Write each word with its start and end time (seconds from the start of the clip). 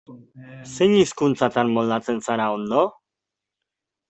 Zein 0.75 0.93
hizkuntzatan 0.99 1.69
moldatzen 1.75 2.23
zara 2.31 2.49
ondo? 2.57 2.83